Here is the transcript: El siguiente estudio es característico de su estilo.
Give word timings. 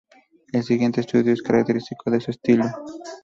El 0.51 0.63
siguiente 0.63 0.99
estudio 1.01 1.31
es 1.31 1.43
característico 1.43 2.09
de 2.09 2.19
su 2.19 2.31
estilo. 2.31 2.65